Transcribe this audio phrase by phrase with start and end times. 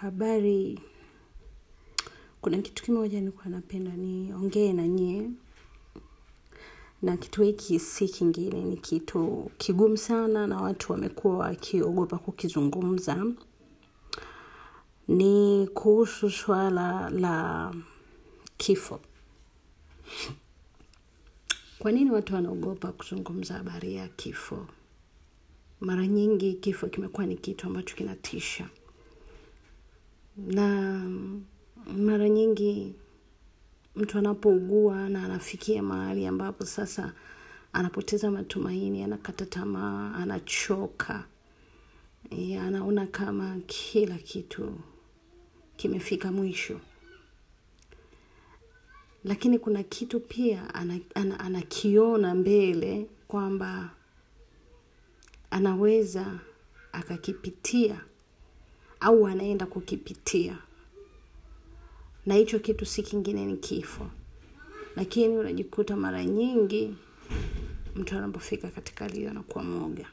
[0.00, 0.80] Habari,
[2.40, 5.30] kuna kitu kimoja nilikuwa napenda niongee na nyie,
[7.02, 13.26] na kitu hiki si kingine ni kitu kigumu sana na watu wamekuwa wakiogopa kukizungumza.
[15.08, 17.74] Ni kuhusu swala la
[18.56, 19.00] kifo.
[21.78, 24.66] Kwa nini watu wanaogopa kuzungumza habari ya kifo?
[25.80, 28.68] Mara nyingi kifo kimekuwa ni kitu ambacho kinatisha.
[30.46, 31.00] Na
[31.96, 32.94] mara nyingi
[33.96, 37.12] mtu anapougua na anafikia mahali ambapo sasa
[37.72, 41.24] anapoteza matumaini, anakata tamaa, anachoka,
[42.60, 44.74] anaona kama kila kitu
[45.76, 46.80] kimefika mwisho.
[49.24, 50.74] Lakini kuna kitu pia
[51.38, 53.90] anakiona mbele kwamba
[55.50, 56.38] anaweza
[56.92, 58.00] akakipitia
[59.00, 60.58] au anaenda kukipitia.
[62.26, 64.06] Na hicho kitu si kingine ni kifo.
[64.96, 66.94] Lakini unajikuta mara nyingi
[67.96, 70.06] mtu anapofika katika lio anakuwa mwoga.